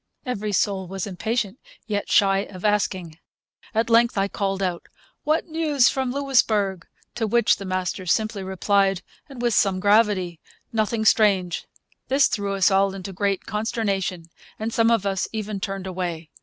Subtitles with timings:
[0.25, 3.19] Every soul was impatient, yet shy of asking.
[3.75, 4.87] At length I called out,
[5.25, 10.39] 'What news from Louisbourg?' To which the master simply replied, and with some gravity,
[10.73, 11.67] 'Nothing strange.'
[12.07, 14.25] This threw us all into great consternation,
[14.57, 16.31] and some of us even turned away.